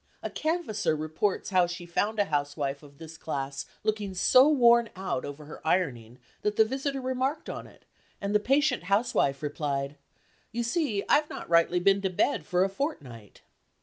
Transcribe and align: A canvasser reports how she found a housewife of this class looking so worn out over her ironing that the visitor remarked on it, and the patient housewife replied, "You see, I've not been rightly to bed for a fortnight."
A 0.23 0.31
canvasser 0.31 0.95
reports 0.95 1.51
how 1.51 1.67
she 1.67 1.85
found 1.85 2.17
a 2.17 2.25
housewife 2.25 2.81
of 2.81 2.97
this 2.97 3.19
class 3.19 3.67
looking 3.83 4.15
so 4.15 4.47
worn 4.49 4.89
out 4.95 5.23
over 5.25 5.45
her 5.45 5.61
ironing 5.63 6.17
that 6.41 6.55
the 6.55 6.65
visitor 6.65 6.99
remarked 6.99 7.51
on 7.51 7.67
it, 7.67 7.85
and 8.19 8.33
the 8.33 8.39
patient 8.39 8.85
housewife 8.85 9.43
replied, 9.43 9.97
"You 10.51 10.63
see, 10.63 11.03
I've 11.07 11.29
not 11.29 11.43
been 11.43 11.51
rightly 11.51 11.79
to 11.81 12.09
bed 12.09 12.47
for 12.47 12.63
a 12.63 12.67
fortnight." 12.69 13.41